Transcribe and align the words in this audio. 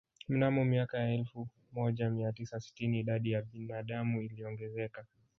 Mnamo 0.29 0.65
miaka 0.65 0.97
ya 0.99 1.13
elfu 1.13 1.47
moja 1.71 2.09
mia 2.09 2.31
tisa 2.33 2.59
sitini 2.59 2.99
idadi 2.99 3.31
ya 3.31 3.41
binadamu 3.41 4.21
iliongezeka 4.21 5.05